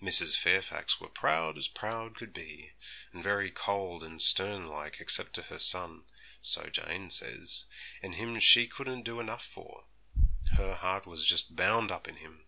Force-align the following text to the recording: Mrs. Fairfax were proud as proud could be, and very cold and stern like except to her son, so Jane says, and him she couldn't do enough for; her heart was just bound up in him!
Mrs. 0.00 0.38
Fairfax 0.38 0.98
were 0.98 1.10
proud 1.10 1.58
as 1.58 1.68
proud 1.68 2.16
could 2.16 2.32
be, 2.32 2.72
and 3.12 3.22
very 3.22 3.50
cold 3.50 4.02
and 4.02 4.22
stern 4.22 4.66
like 4.66 4.98
except 4.98 5.34
to 5.34 5.42
her 5.42 5.58
son, 5.58 6.04
so 6.40 6.70
Jane 6.70 7.10
says, 7.10 7.66
and 8.00 8.14
him 8.14 8.38
she 8.40 8.66
couldn't 8.66 9.02
do 9.02 9.20
enough 9.20 9.44
for; 9.44 9.84
her 10.56 10.74
heart 10.76 11.04
was 11.04 11.26
just 11.26 11.54
bound 11.54 11.90
up 11.92 12.08
in 12.08 12.16
him! 12.16 12.46